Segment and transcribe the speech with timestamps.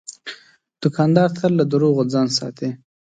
[0.81, 2.69] دوکاندار تل له دروغو ځان ساتي.